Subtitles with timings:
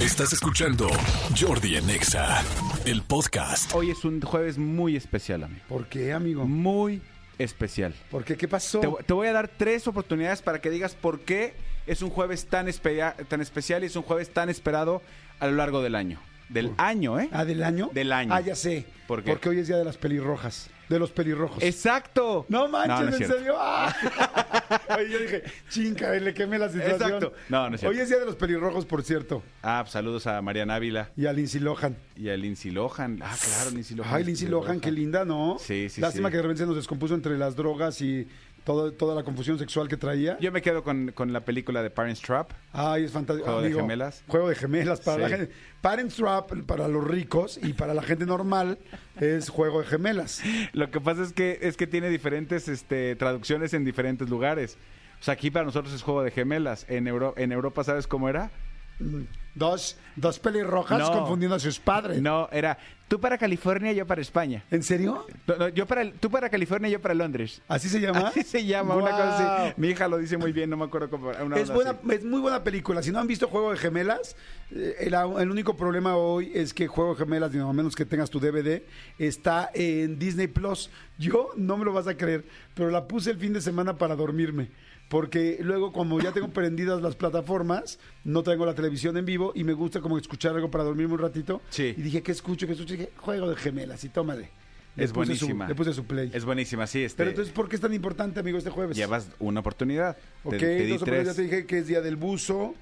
[0.00, 0.88] Estás escuchando
[1.38, 2.42] Jordi en Exa,
[2.86, 3.72] el podcast.
[3.74, 5.60] Hoy es un jueves muy especial, amigo.
[5.68, 6.46] ¿Por qué, amigo?
[6.46, 7.02] Muy
[7.38, 7.94] especial.
[8.10, 8.36] ¿Por qué?
[8.36, 8.80] ¿Qué pasó?
[8.80, 11.54] Te, te voy a dar tres oportunidades para que digas por qué
[11.86, 15.02] es un jueves tan, espe- tan especial y es un jueves tan esperado
[15.38, 16.18] a lo largo del año.
[16.50, 17.28] Del año, ¿eh?
[17.32, 17.90] ¿Ah, del año?
[17.92, 18.34] Del año.
[18.34, 18.84] Ah, ya sé.
[19.06, 19.30] ¿Por qué?
[19.30, 20.68] Porque hoy es día de las pelirrojas.
[20.88, 21.62] De los pelirrojos.
[21.62, 22.44] Exacto.
[22.48, 23.36] No manches, No, no es ¿en cierto.
[23.36, 23.54] serio?
[23.56, 23.94] ¡Ah!
[24.98, 27.00] Oye, yo dije, chinga, le quemé la situación.
[27.00, 27.32] Exacto.
[27.48, 27.96] No, no es cierto.
[27.96, 29.42] Hoy es día de los pelirrojos, por cierto.
[29.62, 31.96] Ah, pues saludos a Mariana Ávila Y a Lindsay Lohan.
[32.16, 33.20] y a Lindsay Lohan.
[33.22, 34.14] Ah, claro, Lindsay Lohan.
[34.14, 34.66] Ay, es Lindsay pelirroja.
[34.68, 35.56] Lohan, qué linda, ¿no?
[35.60, 36.32] Sí, sí, Lástima sí.
[36.32, 38.26] que de repente se nos descompuso entre las drogas y
[38.64, 40.38] todo- toda la confusión sexual que traía.
[40.40, 42.52] Yo me quedo con, con la película de Parents Trap.
[42.72, 43.46] Ay, es fantástico.
[43.50, 44.24] Juego de gemelas.
[44.28, 45.22] Juego de gemelas para Sí.
[45.22, 45.54] la gente.
[45.80, 48.78] Parents Trap para los ricos y para la gente normal
[49.20, 50.42] es juego de gemelas.
[50.72, 54.76] Lo que pasa es que es que tiene diferentes este, traducciones en diferentes lugares.
[55.20, 56.86] O sea, aquí para nosotros es juego de gemelas.
[56.88, 58.50] En, Euro- en Europa, ¿sabes cómo era?
[59.54, 61.12] Dos, dos pelirrojas No.
[61.12, 62.22] confundiendo a sus padres.
[62.22, 62.78] No, era
[63.08, 64.64] tú para California, yo para España.
[64.70, 65.26] ¿En serio?
[65.48, 67.60] No, no, yo para, tú para California, yo para Londres.
[67.66, 68.28] ¿Así se llama?
[68.28, 69.42] Así se llama, una cosa así.
[69.42, 69.72] Guau.
[69.76, 71.30] Mi hija lo dice muy bien, no me acuerdo cómo.
[71.44, 72.14] una Es, onda buena, así.
[72.14, 73.02] es muy buena película.
[73.02, 74.36] Si no han visto Juego de Gemelas,
[74.70, 78.04] eh, el, el único problema hoy es que Juego de Gemelas, digo, a menos que
[78.04, 78.82] tengas tu DVD,
[79.18, 80.90] está en Disney Plus.
[81.18, 84.14] Yo no me lo vas a creer, pero la puse el fin de semana para
[84.14, 84.68] dormirme.
[85.08, 89.64] Porque luego, como ya tengo prendidas las plataformas, no tengo la televisión en vivo y
[89.64, 91.60] me gusta como escuchar algo para dormirme un ratito.
[91.70, 91.94] Sí.
[91.96, 92.66] Y dije, ¿qué escucho?
[92.66, 92.94] ¿Qué escucho?
[92.94, 94.48] Y dije, Juego de Gemelas y tómale.
[94.96, 95.68] Le Es puse su- buenísima.
[95.68, 96.30] le puse su play.
[96.34, 97.04] Es buenísima, sí.
[97.04, 98.96] Este, Pero entonces, ¿por qué es tan importante, amigo, este jueves?
[98.96, 100.16] llevas una oportunidad.
[100.42, 101.26] Ok, te, di dos tres.
[101.28, 102.74] ya te dije que es día del buzo.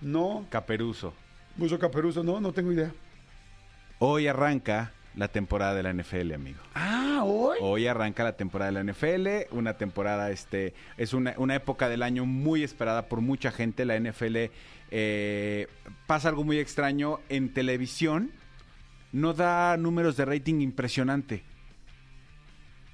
[0.00, 1.12] No, Caperuso.
[1.56, 2.92] buzo caperuzo, no, no tengo idea.
[3.98, 6.60] Hoy arranca la temporada de la NFL, amigo.
[6.74, 7.58] Ah, hoy.
[7.60, 12.02] Hoy arranca la temporada de la NFL, una temporada, este, es una, una época del
[12.02, 13.84] año muy esperada por mucha gente.
[13.84, 14.36] La NFL
[14.90, 15.66] eh,
[16.06, 18.32] pasa algo muy extraño en televisión,
[19.12, 21.44] no da números de rating impresionante.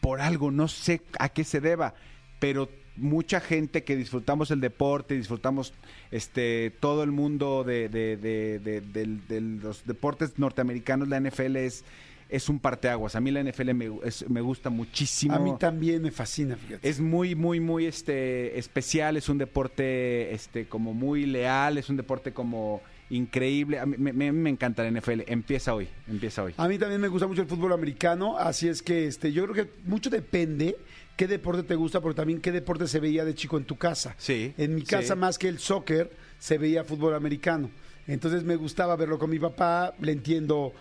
[0.00, 1.94] Por algo, no sé a qué se deba,
[2.38, 5.72] pero mucha gente que disfrutamos el deporte, disfrutamos
[6.10, 11.84] este todo el mundo de, de- de- de- los deportes norteamericanos, la NFL es,
[12.28, 13.14] es un parteaguas.
[13.16, 15.34] A mí la NFL me, es- me gusta muchísimo.
[15.34, 16.88] A mí también me fascina, fíjate.
[16.88, 21.96] Es muy, muy, muy este, especial, es un deporte este, como muy leal, es un
[21.96, 23.78] deporte como increíble.
[23.78, 25.22] A mí me, me- me encanta la NFL.
[25.26, 26.54] Empieza hoy, empieza hoy.
[26.56, 29.64] A mí también me gusta mucho el fútbol americano, así es que este, yo creo
[29.66, 30.76] que mucho depende
[31.16, 34.14] qué deporte te gusta, pero también qué deporte se veía de chico en tu casa.
[34.18, 35.20] Sí, En mi casa, sí.
[35.20, 37.70] más que el soccer, se veía fútbol americano.
[38.08, 40.72] Entonces me gustaba verlo con mi papá, le entiendo,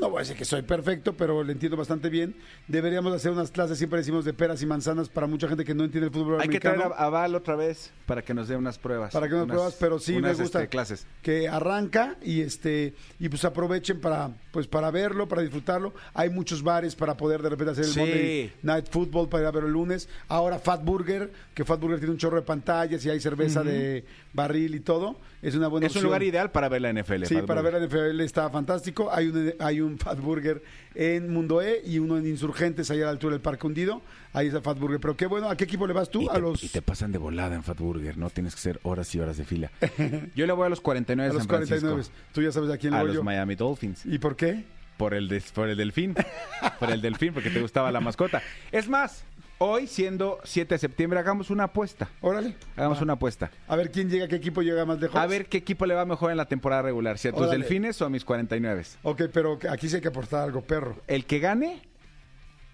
[0.00, 2.34] no voy a decir que soy perfecto, pero le entiendo bastante bien.
[2.68, 5.84] Deberíamos hacer unas clases, siempre decimos, de peras y manzanas para mucha gente que no
[5.84, 6.76] entiende el fútbol Hay que americano.
[6.76, 9.12] traer a, a Val otra vez para que nos dé unas pruebas.
[9.12, 11.06] para que nos unas- pruebas, pero sí unas, me gusta este, clases.
[11.22, 15.94] que arranca y este y pues aprovechen para pues para verlo, para disfrutarlo.
[16.14, 18.00] Hay muchos bares para poder de repente hacer el Sí.
[18.00, 20.08] Monday Night Football para ir a verlo el lunes.
[20.28, 24.04] Ahora Fat Burger, que Fat Burger tiene un chorro de pantallas y hay cerveza de
[24.32, 25.16] barril y todo.
[25.42, 27.24] Es una buena Es un lugar ideal para ver la NFL.
[27.24, 27.80] Sí, Fat para Burger.
[27.88, 29.10] ver la NFL está fantástico.
[29.12, 30.62] Hay un, hay un Fat Burger
[30.94, 34.02] en Mundo E y uno en Insurgentes, allá a la altura del Parque Hundido.
[34.32, 35.00] Ahí está Fat Burger.
[35.00, 36.22] Pero qué bueno, ¿a qué equipo le vas tú?
[36.22, 38.30] Y a te, los, y te pasan de volada en Fat Burger, ¿no?
[38.30, 39.70] Tienes que hacer horas y horas de fila.
[40.34, 41.80] Yo le voy a los 49 a de los San Francisco.
[41.88, 42.08] 49.
[42.32, 43.22] Tú ya sabes a quién le A voy los yo.
[43.24, 44.06] Miami Dolphins.
[44.06, 44.64] ¿Y por qué?
[44.96, 46.14] Por el, des- por el delfín.
[46.78, 48.42] por el delfín, porque te gustaba la mascota.
[48.70, 49.24] Es más,
[49.62, 52.08] hoy, siendo 7 de septiembre, hagamos una apuesta.
[52.20, 52.54] Órale.
[52.76, 53.02] Hagamos Va.
[53.04, 53.50] una apuesta.
[53.68, 55.16] A ver quién llega, qué equipo llega más lejos.
[55.16, 57.58] A ver qué equipo le va mejor en la temporada regular, si a tus Órale.
[57.58, 58.82] delfines o a mis 49.
[59.02, 60.96] Ok, pero aquí sí hay que aportar algo, perro.
[61.06, 61.82] El que gane,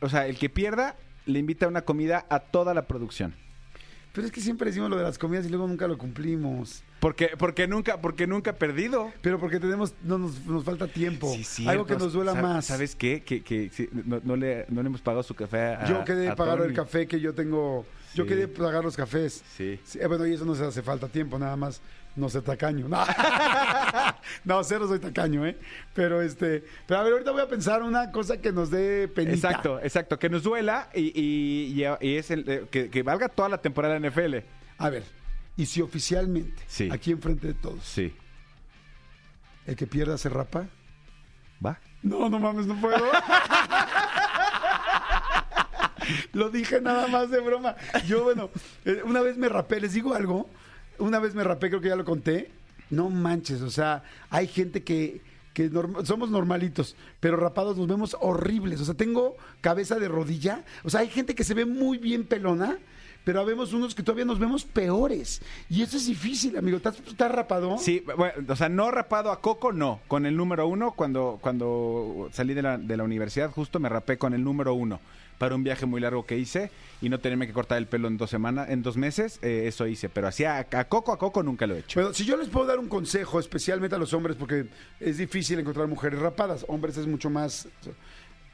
[0.00, 0.96] o sea, el que pierda,
[1.26, 3.34] le invita a una comida a toda la producción.
[4.16, 6.82] Pero es que siempre decimos lo de las comidas y luego nunca lo cumplimos.
[7.00, 9.12] Porque, porque nunca, porque nunca he perdido.
[9.20, 11.30] Pero porque tenemos, no nos, nos falta tiempo.
[11.34, 11.70] Sí, cierto.
[11.70, 12.64] algo que nos duela Sab- más.
[12.64, 13.22] ¿Sabes qué?
[13.22, 16.30] Que, que sí, no, no le, no le hemos pagado su café a Yo quedé
[16.30, 17.84] a pagar el café que yo tengo.
[18.14, 19.44] Yo quedé pagar los cafés.
[19.54, 19.78] Sí.
[20.00, 21.82] eh, bueno, y eso no se hace falta tiempo, nada más.
[22.16, 22.88] No sé tacaño.
[22.88, 23.04] No,
[24.44, 25.56] no cero soy tacaño, ¿eh?
[25.94, 26.64] Pero este.
[26.86, 29.34] Pero a ver, ahorita voy a pensar una cosa que nos dé penita.
[29.48, 30.18] Exacto, exacto.
[30.18, 33.58] Que nos duela y, y, y- y es el, eh, que, que valga toda la
[33.58, 34.36] temporada de NFL.
[34.78, 35.04] A ver,
[35.56, 36.88] y si oficialmente, Sí.
[36.92, 38.14] aquí enfrente de todos, Sí.
[39.66, 40.66] el que pierda se rapa.
[41.64, 41.78] ¿Va?
[42.02, 42.96] No, no mames, no puedo.
[46.32, 47.74] Lo dije nada más de broma.
[48.06, 48.50] Yo, bueno,
[48.84, 50.48] eh, una vez me rapé, les digo algo.
[50.98, 52.50] Una vez me rapé, creo que ya lo conté.
[52.90, 55.20] No manches, o sea, hay gente que,
[55.52, 55.70] que
[56.04, 58.80] somos normalitos, pero rapados nos vemos horribles.
[58.80, 60.64] O sea, tengo cabeza de rodilla.
[60.84, 62.78] O sea, hay gente que se ve muy bien pelona,
[63.26, 65.42] pero habemos unos que todavía nos vemos peores.
[65.68, 66.76] Y eso es difícil, amigo.
[66.76, 67.76] ¿Estás, estás rapado?
[67.76, 69.98] Sí, bueno, o sea, no rapado a Coco, no.
[70.06, 74.16] Con el número uno, cuando, cuando salí de la, de la universidad, justo me rapé
[74.16, 75.00] con el número uno
[75.38, 76.70] para un viaje muy largo que hice
[77.02, 79.88] y no tenerme que cortar el pelo en dos semanas, en dos meses, eh, eso
[79.88, 80.08] hice.
[80.08, 81.98] Pero así a, a Coco a Coco nunca lo he hecho.
[81.98, 84.66] Bueno, si yo les puedo dar un consejo, especialmente a los hombres, porque
[85.00, 86.64] es difícil encontrar mujeres rapadas.
[86.68, 87.66] Hombres es mucho más.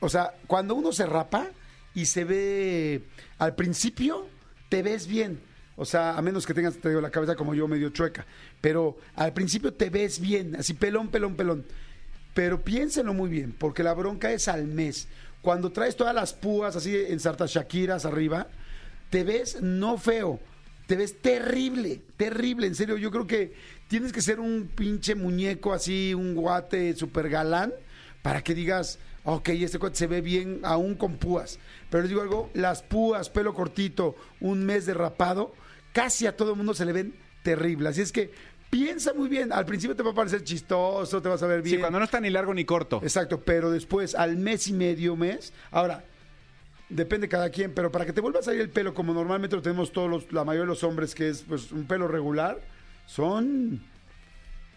[0.00, 1.48] O sea, cuando uno se rapa
[1.94, 3.02] y se ve
[3.36, 4.28] al principio,
[4.72, 5.38] te ves bien.
[5.76, 8.24] O sea, a menos que tengas la cabeza como yo medio chueca.
[8.62, 11.66] Pero al principio te ves bien, así pelón, pelón, pelón.
[12.32, 15.08] Pero piénsenlo muy bien, porque la bronca es al mes.
[15.42, 18.46] Cuando traes todas las púas así en sartas Shakiras arriba,
[19.10, 20.40] te ves no feo,
[20.86, 22.66] te ves terrible, terrible.
[22.66, 23.52] En serio, yo creo que
[23.88, 27.74] tienes que ser un pinche muñeco así, un guate super galán,
[28.22, 31.58] para que digas, ok, este cuate se ve bien aún con púas.
[31.90, 35.54] Pero les digo algo, las púas, pelo cortito, un mes de rapado,
[35.92, 37.88] casi a todo el mundo se le ven terrible.
[37.88, 38.32] Así es que
[38.70, 39.52] piensa muy bien.
[39.52, 41.76] Al principio te va a parecer chistoso, te vas a ver bien.
[41.76, 43.00] Sí, cuando no está ni largo ni corto.
[43.02, 45.52] Exacto, pero después, al mes y medio, mes.
[45.70, 46.04] Ahora,
[46.88, 49.62] depende cada quien, pero para que te vuelva a salir el pelo como normalmente lo
[49.62, 52.60] tenemos todos los, la mayoría de los hombres, que es pues un pelo regular,
[53.06, 53.82] son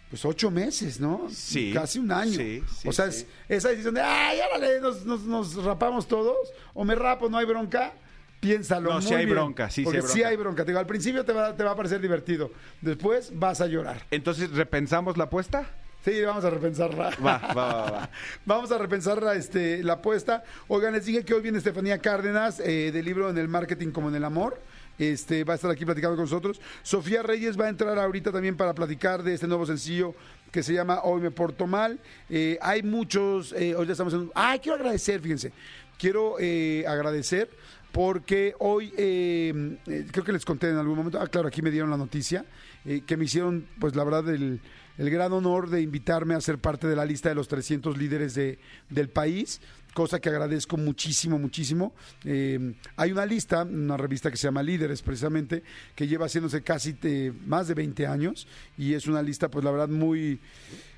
[0.10, 1.28] pues ocho meses, ¿no?
[1.30, 1.72] Sí.
[1.74, 2.38] Casi un año.
[2.38, 3.25] Sí, sí, o sea, sí.
[3.50, 7.38] es, esa decisión de, ay, árale, nos, nos, nos rapamos todos, o me rapo, no
[7.38, 7.94] hay bronca.
[8.40, 8.90] Piénsalo.
[8.90, 10.30] No, muy sí hay bien, bronca, sí, sí porque hay sí bronca.
[10.30, 10.66] hay bronca.
[10.66, 12.52] Te digo, al principio te va, te va a parecer divertido.
[12.81, 14.06] Después vas a llorar.
[14.12, 15.68] Entonces, ¿repensamos la apuesta?
[16.06, 17.10] Sí, vamos a repensarla.
[17.18, 18.10] Va, va, va, va.
[18.46, 20.44] Vamos a repensar la, este, la apuesta.
[20.68, 24.10] Oigan, les dije que hoy viene Estefanía Cárdenas eh, del libro En el marketing como
[24.10, 24.62] en el amor.
[25.00, 26.62] Este, va a estar aquí platicando con nosotros.
[26.84, 30.13] Sofía Reyes va a entrar ahorita también para platicar de este nuevo sencillo
[30.52, 32.00] que se llama Hoy me porto mal.
[32.30, 34.30] Eh, hay muchos, eh, hoy ya estamos en...
[34.36, 35.54] Ay, quiero agradecer, fíjense.
[35.98, 37.50] Quiero eh, agradecer
[37.95, 41.71] porque hoy eh, eh, creo que les conté en algún momento, ah claro, aquí me
[41.71, 42.44] dieron la noticia,
[42.83, 44.59] eh, que me hicieron pues la verdad el,
[44.97, 48.36] el gran honor de invitarme a ser parte de la lista de los 300 líderes
[48.36, 48.59] de,
[48.89, 49.62] del país,
[49.94, 51.94] cosa que agradezco muchísimo, muchísimo.
[52.25, 55.63] Eh, hay una lista, una revista que se llama Líderes precisamente,
[55.95, 58.45] que lleva haciéndose casi eh, más de 20 años
[58.77, 60.39] y es una lista pues la verdad muy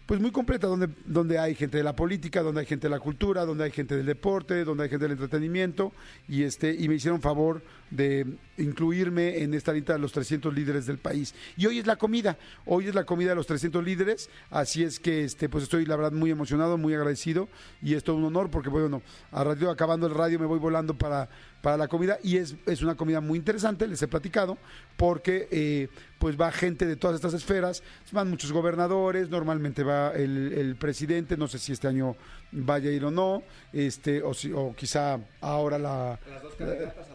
[0.08, 3.00] pues muy completa donde, donde hay gente de la política, donde hay gente de la
[3.00, 5.92] cultura, donde hay gente del deporte, donde hay gente del entretenimiento.
[6.30, 7.62] Y este y me hicieron favor
[7.92, 8.26] de
[8.58, 11.36] incluirme en esta lista de los 300 líderes del país.
[11.58, 15.00] Y hoy es la comida, hoy es la comida de los 300 líderes, así es
[15.00, 17.50] que este pues estoy la verdad muy emocionado, muy agradecido.
[17.82, 19.02] Y es un honor porque bueno,
[19.32, 21.28] a radio acabando el radio me voy volando para
[21.62, 22.18] para la comida.
[22.24, 24.58] Y es, es una comida muy interesante, les he platicado,
[24.96, 30.54] porque eh, pues va gente de todas estas esferas, van muchos gobernadores, normalmente va el,
[30.54, 32.16] el presidente, no sé si este año
[32.52, 33.44] vaya a ir o no,
[33.74, 36.20] este, o, si, o quizá ahora la,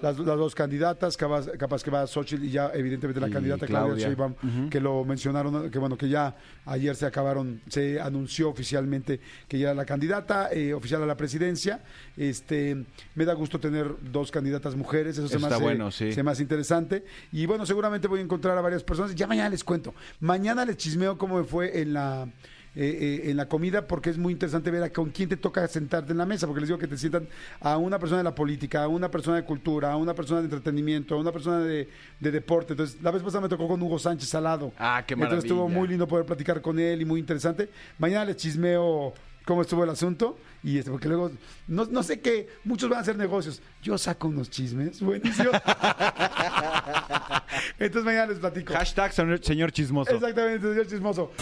[0.02, 3.66] las, las dos candidatas, capaz, capaz que va Xochitl y ya evidentemente la Y candidata
[3.66, 4.06] Claudia, Claudia.
[4.06, 9.58] Sheinbaum, que lo mencionaron, que bueno, que ya ayer se acabaron, se anunció oficialmente que
[9.58, 11.82] ya era la candidata eh, oficial a la presidencia.
[12.16, 12.84] Este,
[13.14, 16.12] me da gusto tener dos candidatas mujeres, eso se me Está hace, bueno, sí.
[16.12, 17.04] se me hace interesante.
[17.32, 18.91] Y bueno, seguramente voy a encontrar a varias personas.
[19.14, 19.94] Ya mañana les cuento.
[20.20, 22.28] Mañana les chismeo cómo me fue en la
[22.74, 25.68] eh, eh, en la comida porque es muy interesante ver a con quién te toca
[25.68, 27.28] sentarte en la mesa, porque les digo que te sientan
[27.60, 30.46] a una persona de la política, a una persona de cultura, a una persona de
[30.46, 32.72] entretenimiento, a una persona de, de deporte.
[32.72, 34.72] Entonces, la vez pasada me tocó con Hugo Sánchez Salado.
[34.78, 35.78] Ah, qué Entonces estuvo maravilla.
[35.80, 37.68] muy lindo poder platicar con él y muy interesante.
[37.98, 39.12] Mañana les chismeo
[39.44, 41.30] cómo estuvo el asunto y este, porque luego
[41.68, 43.60] no, no sé qué, muchos van a hacer negocios.
[43.82, 45.50] Yo saco unos chismes, buenísimo.
[47.82, 48.72] Entonces mañana les platico.
[48.74, 50.14] Hashtag señor, señor chismoso.
[50.14, 51.32] Exactamente, señor chismoso.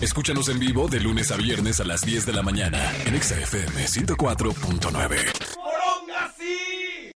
[0.00, 3.38] Escúchanos en vivo de lunes a viernes a las 10 de la mañana en Exa
[3.38, 5.43] FM 104.9.